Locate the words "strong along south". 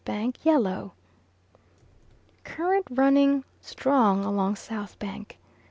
3.61-4.97